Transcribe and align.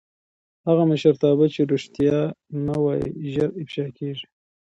هغه 0.67 0.83
مشرتابه 0.91 1.45
چې 1.53 1.61
رښتیا 1.73 2.17
نه 2.65 2.75
وايي 2.83 3.07
ژر 3.33 3.49
افشا 3.61 3.87
کېږي 3.97 4.27